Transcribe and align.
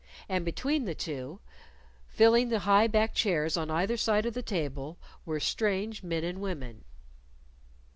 And 0.27 0.43
between 0.43 0.85
the 0.85 0.95
two, 0.95 1.41
filling 2.07 2.49
the 2.49 2.61
high 2.61 2.87
backed 2.87 3.13
chairs 3.13 3.55
on 3.55 3.69
either 3.69 3.97
side 3.97 4.25
of 4.25 4.33
the 4.33 4.41
table, 4.41 4.97
were 5.27 5.39
strange 5.39 6.01
men 6.01 6.23
and 6.23 6.41
women. 6.41 6.85